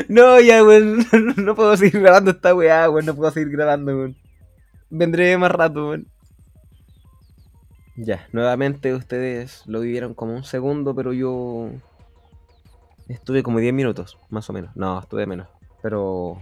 No, 0.09 0.41
ya, 0.41 0.63
weón. 0.63 1.07
No 1.37 1.55
puedo 1.55 1.77
seguir 1.77 2.01
grabando 2.01 2.31
esta 2.33 2.55
weá, 2.55 2.89
weón. 2.91 3.07
No 3.07 3.15
puedo 3.15 3.31
seguir 3.31 3.51
grabando, 3.51 3.97
weón. 3.97 4.17
Vendré 4.91 5.37
más 5.39 5.51
rato, 5.51 5.89
weón. 5.89 6.09
Ya, 7.97 8.27
nuevamente 8.33 8.93
ustedes 8.93 9.63
lo 9.67 9.81
vivieron 9.81 10.15
como 10.15 10.35
un 10.35 10.45
segundo, 10.45 10.97
pero 10.97 11.13
yo 11.13 11.71
estuve 13.09 13.45
como 13.45 13.61
10 13.61 13.73
minutos, 13.73 14.19
más 14.31 14.51
o 14.51 14.53
menos. 14.53 14.75
No, 14.75 14.99
estuve 14.99 15.27
menos. 15.27 15.49
Pero 15.81 16.41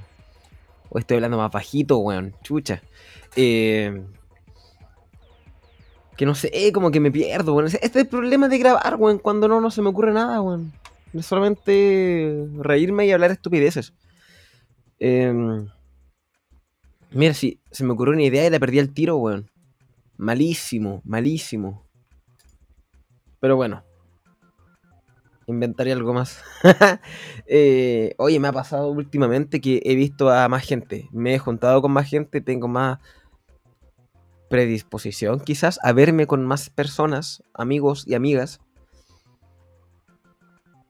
hoy 0.89 1.01
estoy 1.01 1.17
hablando 1.17 1.37
más 1.37 1.51
bajito, 1.51 1.99
weón. 1.99 2.35
Chucha. 2.43 2.83
Eh, 3.37 4.05
que 6.17 6.27
no 6.27 6.35
sé, 6.35 6.73
como 6.73 6.91
que 6.91 7.01
me 7.01 7.11
pierdo, 7.11 7.55
weón. 7.55 7.67
Este 7.67 7.87
es 7.87 7.97
el 7.97 8.07
problema 8.07 8.49
de 8.49 8.59
grabar, 8.59 8.97
weón, 8.97 9.19
cuando 9.19 9.49
no, 9.49 9.61
no 9.61 9.71
se 9.71 9.83
me 9.83 9.89
ocurre 9.89 10.13
nada, 10.13 10.41
weón. 10.41 10.73
Es 11.13 11.27
solamente 11.27 12.47
reírme 12.59 13.07
y 13.07 13.13
hablar 13.13 13.31
estupideces. 13.31 13.93
Em, 14.99 15.69
mira, 17.11 17.35
si 17.35 17.61
se 17.71 17.85
me 17.85 17.93
ocurrió 17.93 18.15
una 18.15 18.23
idea 18.23 18.47
y 18.47 18.51
la 18.51 18.61
perdí 18.61 18.79
al 18.79 18.95
tiro, 18.95 19.17
weón. 19.17 19.51
Malísimo, 20.17 21.03
malísimo. 21.05 21.85
Pero 23.41 23.57
bueno. 23.57 23.83
Inventaré 25.47 25.93
algo 25.93 26.13
más. 26.13 26.41
Eh, 27.55 28.15
oye, 28.17 28.41
me 28.41 28.49
ha 28.49 28.53
pasado 28.53 28.89
últimamente 28.89 29.61
que 29.61 29.83
he 29.85 29.95
visto 29.95 30.31
a 30.31 30.49
más 30.49 30.65
gente. 30.65 31.09
Me 31.13 31.35
he 31.35 31.39
juntado 31.39 31.83
con 31.83 31.93
más 31.93 32.09
gente, 32.09 32.41
tengo 32.41 32.67
más 32.67 32.99
predisposición 34.53 35.41
quizás 35.41 35.81
a 35.83 35.95
verme 35.95 36.27
con 36.27 36.45
más 36.45 36.69
personas, 36.69 37.43
amigos 37.55 38.05
y 38.07 38.13
amigas. 38.13 38.61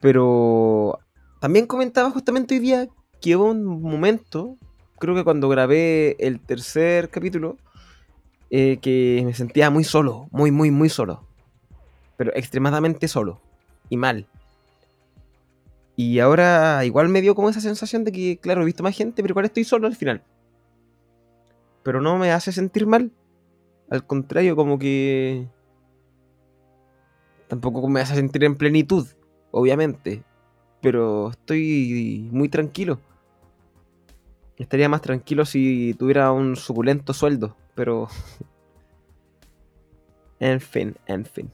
Pero 0.01 0.99
también 1.39 1.69
comentaba 1.69 2.11
justamente 2.11 2.57
hoy 2.57 2.61
día 2.61 2.89
que 3.21 3.37
hubo 3.37 3.53
un 3.53 3.81
momento, 3.81 4.57
creo 4.99 5.15
que 5.15 5.23
cuando 5.23 5.49
grabé 5.49 6.17
el 6.19 6.41
tercer 6.41 7.09
capítulo, 7.09 7.57
eh, 8.51 8.79
que 8.83 9.23
me 9.25 9.33
sentía 9.33 9.71
muy 9.71 9.85
solo, 9.85 10.27
muy, 10.33 10.51
muy, 10.51 10.73
muy 10.73 10.89
solo. 10.89 11.25
Pero 12.17 12.33
extremadamente 12.35 13.07
solo 13.07 13.41
y 13.89 13.97
mal. 13.97 14.27
Y 15.95 16.19
ahora 16.19 16.85
igual 16.85 17.09
me 17.11 17.21
dio 17.21 17.37
como 17.37 17.49
esa 17.49 17.61
sensación 17.61 18.03
de 18.03 18.11
que, 18.11 18.39
claro, 18.39 18.63
he 18.63 18.65
visto 18.65 18.83
más 18.83 18.97
gente, 18.97 19.23
pero 19.23 19.35
igual 19.35 19.45
estoy 19.45 19.63
solo 19.63 19.87
al 19.87 19.95
final. 19.95 20.25
Pero 21.85 22.01
no 22.01 22.19
me 22.19 22.33
hace 22.33 22.51
sentir 22.51 22.89
mal. 22.89 23.13
Al 23.93 24.07
contrario, 24.07 24.57
como 24.57 24.79
que... 24.79 25.47
Tampoco 27.47 27.87
me 27.91 28.01
hace 28.01 28.15
sentir 28.15 28.43
en 28.43 28.57
plenitud, 28.57 29.07
obviamente. 29.51 30.23
Pero 30.81 31.29
estoy 31.33 32.27
muy 32.33 32.49
tranquilo. 32.49 33.01
Estaría 34.57 34.89
más 34.89 35.03
tranquilo 35.03 35.45
si 35.45 35.93
tuviera 35.99 36.33
un 36.33 36.57
suculento 36.57 37.13
sueldo, 37.13 37.55
pero... 37.75 38.09
en 40.41 40.59
fin, 40.63 40.97
en 41.05 41.27
fin. 41.27 41.51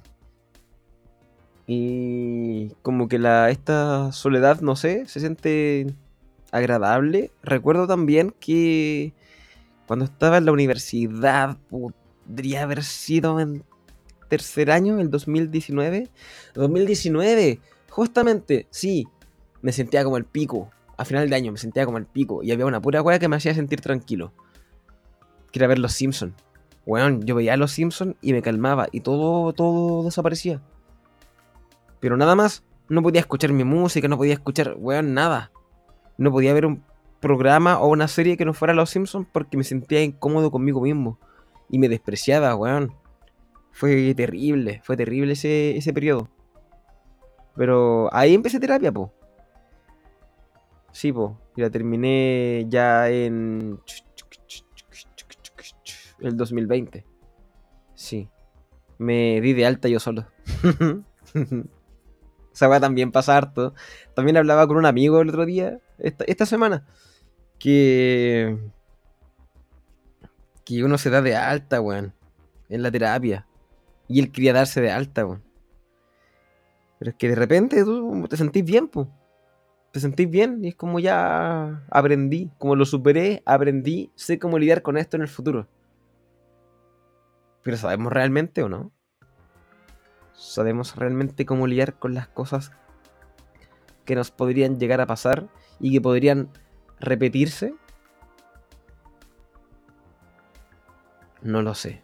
Y 1.67 2.69
como 2.83 3.09
que 3.09 3.19
la, 3.19 3.51
esta 3.51 4.13
soledad, 4.13 4.61
no 4.61 4.77
sé, 4.77 5.07
se 5.09 5.19
siente 5.19 5.93
agradable. 6.53 7.33
Recuerdo 7.43 7.89
también 7.89 8.33
que 8.39 9.13
cuando 9.89 10.05
estaba 10.05 10.37
en 10.37 10.45
la 10.45 10.53
universidad, 10.53 11.57
podría 12.29 12.63
haber 12.63 12.85
sido 12.85 13.41
en 13.41 13.65
tercer 14.29 14.71
año, 14.71 15.01
el 15.01 15.11
2019. 15.11 16.09
2019, 16.55 17.61
justamente, 17.91 18.67
sí, 18.71 19.09
me 19.63 19.73
sentía 19.73 20.05
como 20.05 20.17
el 20.17 20.25
pico. 20.25 20.71
A 20.97 21.05
final 21.05 21.31
de 21.31 21.37
año 21.37 21.53
me 21.53 21.59
sentía 21.59 21.87
como 21.87 21.99
el 21.99 22.07
pico. 22.07 22.43
Y 22.43 22.53
había 22.53 22.67
una 22.67 22.81
pura 22.81 23.03
weá 23.03 23.19
que 23.19 23.29
me 23.29 23.37
hacía 23.37 23.55
sentir 23.55 23.81
tranquilo. 23.81 24.33
Que 25.51 25.67
ver 25.67 25.79
los 25.79 25.93
Simpsons. 25.93 26.35
Weón, 26.87 27.23
yo 27.25 27.35
veía 27.35 27.55
a 27.55 27.57
los 27.57 27.73
Simpsons 27.73 28.17
y 28.21 28.33
me 28.33 28.43
calmaba. 28.43 28.89
Y 28.93 29.01
todo, 29.01 29.53
todo 29.53 30.05
desaparecía. 30.05 30.61
Pero 32.01 32.17
nada 32.17 32.35
más, 32.35 32.63
no 32.89 33.03
podía 33.03 33.21
escuchar 33.21 33.53
mi 33.53 33.65
música, 33.65 34.09
no 34.09 34.17
podía 34.17 34.35
escuchar, 34.35 34.75
weón, 34.79 35.15
nada. 35.15 35.51
No 36.17 36.31
podía 36.31 36.53
ver 36.53 36.67
un 36.67 36.83
programa 37.21 37.79
o 37.79 37.89
una 37.89 38.09
serie 38.09 38.37
que 38.37 38.45
no 38.45 38.55
fuera 38.55 38.75
Los 38.75 38.91
Simpsons 38.91 39.27
porque 39.33 39.57
me 39.57 39.65
sentía 39.65 40.03
incómodo 40.03 40.51
conmigo 40.51 40.81
mismo. 40.81 41.19
Y 41.71 41.79
me 41.79 41.89
despreciaba, 41.89 42.55
weón. 42.55 42.95
Fue 43.73 44.15
terrible, 44.15 44.81
fue 44.85 44.97
terrible 44.97 45.35
ese, 45.35 45.77
ese 45.77 45.93
periodo. 45.93 46.29
Pero 47.57 48.09
ahí 48.13 48.35
empecé 48.35 48.59
terapia, 48.59 48.91
po. 48.91 49.13
Sí, 50.93 51.13
po. 51.13 51.39
Y 51.57 51.61
la 51.61 51.71
terminé 51.71 52.67
ya 52.69 53.09
en... 53.09 53.79
El 56.21 56.37
2020. 56.37 57.05
Sí. 57.95 58.29
Me 58.99 59.41
di 59.41 59.53
de 59.53 59.67
alta 59.67 59.89
yo 59.89 60.01
solo. 60.01 60.27
Esa 62.53 62.67
va 62.67 62.81
también 62.81 63.13
pasa 63.13 63.37
harto. 63.37 63.75
También 64.15 64.37
hablaba 64.37 64.67
con 64.67 64.77
un 64.77 64.87
amigo 64.87 65.21
el 65.21 65.29
otro 65.29 65.47
día, 65.47 65.79
esta, 65.99 66.47
semana, 66.47 66.85
que. 67.59 68.59
Que 70.69 70.85
uno 70.85 70.99
se 70.99 71.09
da 71.09 71.23
de 71.23 71.35
alta, 71.35 71.81
weón, 71.81 72.13
en 72.69 72.83
la 72.83 72.91
terapia. 72.91 73.47
Y 74.07 74.21
él 74.21 74.31
quería 74.31 74.53
darse 74.53 74.83
de 74.83 74.91
alta, 74.91 75.25
weón. 75.25 75.43
Pero 76.99 77.11
es 77.13 77.17
que 77.17 77.29
de 77.29 77.35
repente 77.35 77.85
tú 77.85 78.27
te 78.29 78.37
sentís 78.37 78.65
bien, 78.65 78.89
pues. 78.89 79.09
Te 79.93 80.01
sentís 80.01 80.29
bien 80.29 80.63
y 80.63 80.69
es 80.69 80.75
como 80.75 80.99
ya 80.99 81.87
aprendí, 81.91 82.51
como 82.59 82.77
lo 82.77 82.85
superé, 82.85 83.43
aprendí, 83.47 84.13
sé 84.15 84.39
cómo 84.39 84.59
lidiar 84.59 84.83
con 84.83 84.99
esto 84.99 85.17
en 85.17 85.23
el 85.23 85.29
futuro. 85.29 85.67
Pero 87.63 87.79
¿sabemos 87.79 88.13
realmente 88.13 88.63
o 88.63 88.69
no? 88.69 88.93
¿Sabemos 90.35 90.97
realmente 90.97 91.47
cómo 91.47 91.67
lidiar 91.67 91.99
con 91.99 92.13
las 92.13 92.29
cosas 92.29 92.73
que 94.05 94.15
nos 94.15 94.31
podrían 94.31 94.79
llegar 94.79 95.01
a 95.01 95.07
pasar 95.07 95.49
y 95.81 95.93
que 95.93 96.01
podrían 96.03 96.51
repetirse? 97.01 97.75
No 101.49 101.63
lo 101.63 101.75
sé. 101.75 102.03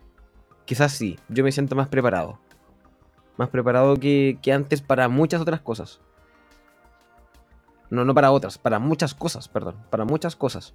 Quizás 0.65 0.93
sí, 0.93 1.19
yo 1.29 1.45
me 1.45 1.53
siento 1.53 1.77
más 1.77 1.89
preparado. 1.89 2.39
Más 3.37 3.51
preparado 3.51 3.95
que, 3.99 4.39
antes 4.51 4.81
para 4.81 5.07
muchas 5.11 5.43
otras 5.43 5.61
cosas. 5.61 6.01
No, 7.91 8.07
no 8.07 8.15
para 8.15 8.33
otras, 8.33 8.57
para 8.57 8.79
muchas 8.79 9.15
cosas, 9.15 9.49
perdón. 9.49 9.77
Para 9.91 10.07
muchas 10.07 10.35
cosas. 10.35 10.73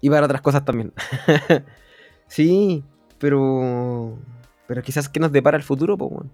Y 0.00 0.10
para 0.10 0.26
otras 0.26 0.42
cosas 0.42 0.64
también. 0.64 0.92
sí, 2.28 2.84
pero 3.18 4.16
pero 4.68 4.80
quizás 4.82 5.08
que 5.08 5.18
nos 5.18 5.32
depara 5.32 5.56
el 5.56 5.64
futuro, 5.64 5.98
pues. 5.98 6.28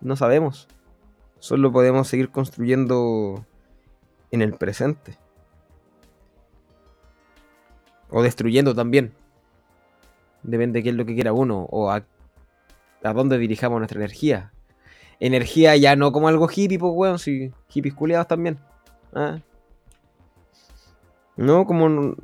No 0.00 0.16
sabemos. 0.16 0.68
Solo 1.38 1.70
podemos 1.70 2.08
seguir 2.08 2.30
construyendo 2.30 3.44
en 4.30 4.40
el 4.40 4.54
presente. 4.54 5.18
O 8.10 8.22
destruyendo 8.22 8.74
también. 8.74 9.12
Depende 10.42 10.78
de 10.78 10.82
qué 10.84 10.90
es 10.90 10.94
lo 10.94 11.04
que 11.04 11.14
quiera 11.14 11.32
uno. 11.32 11.66
O 11.70 11.90
a, 11.90 12.04
dónde 13.02 13.38
dirijamos 13.38 13.78
nuestra 13.78 13.98
energía. 13.98 14.52
Energía 15.18 15.76
ya 15.76 15.96
no 15.96 16.12
como 16.12 16.28
algo 16.28 16.48
hippie, 16.48 16.78
pues, 16.78 16.92
weón. 16.94 17.18
Si 17.18 17.52
hippies 17.68 17.94
culiados 17.94 18.28
también. 18.28 18.58
¿Ah? 19.14 19.38
No 21.36 21.66
como, 21.66 22.14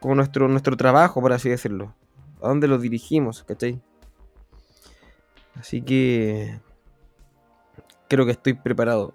como 0.00 0.14
nuestro, 0.14 0.48
nuestro 0.48 0.76
trabajo, 0.76 1.20
por 1.20 1.32
así 1.32 1.48
decirlo 1.48 1.94
a 2.42 2.48
dónde 2.48 2.68
lo 2.68 2.78
dirigimos, 2.78 3.44
¿cachai? 3.44 3.80
Así 5.54 5.80
que 5.80 6.60
creo 8.08 8.26
que 8.26 8.32
estoy 8.32 8.54
preparado 8.54 9.14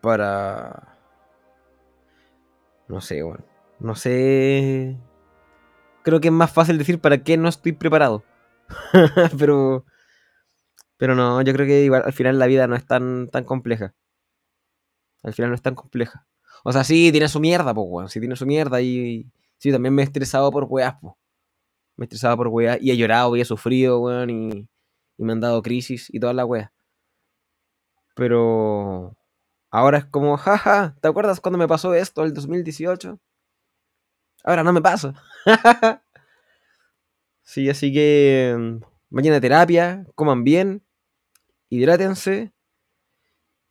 para... 0.00 0.96
No 2.88 3.00
sé, 3.00 3.22
bueno. 3.22 3.44
No 3.80 3.94
sé... 3.94 4.98
Creo 6.02 6.20
que 6.20 6.28
es 6.28 6.32
más 6.32 6.52
fácil 6.52 6.78
decir 6.78 7.00
para 7.00 7.22
qué 7.22 7.36
no 7.36 7.48
estoy 7.48 7.72
preparado. 7.72 8.24
pero... 9.38 9.84
Pero 10.96 11.14
no, 11.14 11.40
yo 11.42 11.52
creo 11.54 11.66
que 11.66 11.82
igual 11.84 12.02
al 12.04 12.12
final 12.12 12.38
la 12.38 12.46
vida 12.46 12.66
no 12.66 12.76
es 12.76 12.86
tan, 12.86 13.28
tan 13.28 13.44
compleja. 13.44 13.94
Al 15.22 15.32
final 15.32 15.50
no 15.50 15.54
es 15.54 15.62
tan 15.62 15.74
compleja. 15.74 16.26
O 16.62 16.72
sea, 16.72 16.84
sí, 16.84 17.10
tiene 17.10 17.28
su 17.28 17.40
mierda, 17.40 17.72
pues, 17.74 17.86
weón. 17.88 18.08
Sí, 18.08 18.20
tiene 18.20 18.36
su 18.36 18.46
mierda 18.46 18.80
y... 18.80 19.30
Sí, 19.58 19.72
también 19.72 19.94
me 19.94 20.02
he 20.02 20.04
estresado 20.04 20.50
por 20.50 20.64
weas, 20.64 20.94
pues 21.00 21.14
me 22.00 22.04
estresaba 22.06 22.34
por 22.34 22.48
weá, 22.48 22.78
y 22.80 22.90
he 22.90 22.96
llorado, 22.96 23.36
y 23.36 23.42
he 23.42 23.44
sufrido, 23.44 24.00
weón, 24.00 24.30
y, 24.30 24.68
me 25.18 25.32
han 25.32 25.40
dado 25.40 25.60
crisis 25.60 26.08
y 26.10 26.18
toda 26.18 26.32
la 26.32 26.46
weá. 26.46 26.72
Pero 28.16 29.14
ahora 29.70 29.98
es 29.98 30.06
como, 30.06 30.38
jaja, 30.38 30.96
¿te 31.02 31.08
acuerdas 31.08 31.42
cuando 31.42 31.58
me 31.58 31.68
pasó 31.68 31.92
esto 31.92 32.24
el 32.24 32.32
2018? 32.32 33.20
Ahora 34.44 34.62
no 34.62 34.72
me 34.72 34.80
pasa. 34.80 35.14
sí, 37.42 37.68
así 37.68 37.92
que 37.92 38.54
mm, 38.58 38.84
vayan 39.10 39.34
a 39.34 39.40
terapia, 39.40 40.06
coman 40.14 40.44
bien, 40.44 40.84
hidrátense 41.68 42.52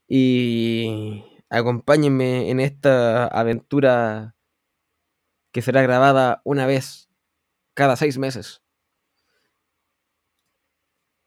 y 0.08 1.24
acompáñenme 1.50 2.50
en 2.50 2.60
esta 2.60 3.28
aventura 3.28 4.36
que 5.52 5.62
será 5.62 5.82
grabada 5.82 6.42
una 6.44 6.66
vez 6.66 7.10
cada 7.74 7.96
seis 7.96 8.18
meses. 8.18 8.62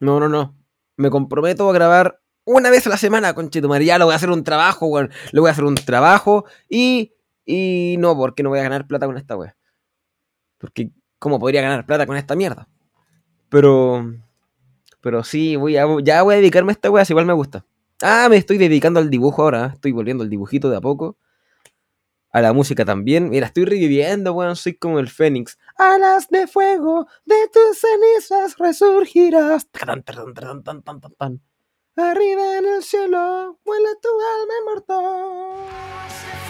No, 0.00 0.18
no, 0.18 0.28
no. 0.28 0.56
Me 0.96 1.10
comprometo 1.10 1.70
a 1.70 1.72
grabar 1.72 2.20
una 2.44 2.70
vez 2.70 2.86
a 2.86 2.90
la 2.90 2.96
semana, 2.96 3.34
con 3.34 3.50
Ya 3.50 3.98
lo 3.98 4.06
voy 4.06 4.12
a 4.12 4.16
hacer 4.16 4.30
un 4.30 4.44
trabajo, 4.44 4.86
weón. 4.86 5.10
Le 5.30 5.40
voy 5.40 5.48
a 5.48 5.52
hacer 5.52 5.64
un 5.64 5.76
trabajo 5.76 6.44
y. 6.68 7.14
Y 7.44 7.96
no, 7.98 8.16
porque 8.16 8.42
no 8.42 8.50
voy 8.50 8.60
a 8.60 8.64
ganar 8.64 8.86
plata 8.86 9.06
con 9.06 9.16
esta 9.16 9.36
weá. 9.36 9.56
Porque, 10.58 10.90
¿cómo 11.18 11.38
podría 11.38 11.62
ganar 11.62 11.86
plata 11.86 12.06
con 12.06 12.16
esta 12.16 12.36
mierda? 12.36 12.68
Pero. 13.48 14.14
Pero 15.00 15.24
sí, 15.24 15.56
voy 15.56 15.76
a, 15.76 15.86
ya 16.02 16.22
voy 16.22 16.34
a 16.34 16.36
dedicarme 16.38 16.70
a 16.70 16.74
esta 16.74 16.90
weá, 16.90 17.04
si 17.04 17.12
igual 17.12 17.26
me 17.26 17.32
gusta. 17.32 17.64
Ah, 18.02 18.28
me 18.30 18.36
estoy 18.36 18.58
dedicando 18.58 19.00
al 19.00 19.10
dibujo 19.10 19.42
ahora. 19.42 19.72
Estoy 19.74 19.92
volviendo 19.92 20.22
al 20.22 20.30
dibujito 20.30 20.70
de 20.70 20.76
a 20.76 20.80
poco 20.80 21.16
a 22.32 22.40
la 22.40 22.52
música 22.52 22.84
también. 22.84 23.28
Mira, 23.30 23.46
estoy 23.46 23.64
reviviendo, 23.66 24.32
weón, 24.32 24.56
soy 24.56 24.74
como 24.74 24.98
el 24.98 25.08
Fénix. 25.08 25.58
Alas 25.76 26.28
de 26.28 26.46
fuego, 26.46 27.06
de 27.24 27.36
tus 27.52 27.78
cenizas 27.78 28.56
resurgirás. 28.58 29.68
Arriba 31.94 32.58
en 32.58 32.64
el 32.64 32.82
cielo, 32.82 33.58
vuela 33.64 33.90
tu 34.00 34.08
alma 34.08 34.54
inmortal. 34.60 36.41